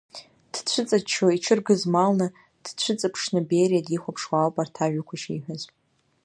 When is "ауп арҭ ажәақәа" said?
4.41-5.15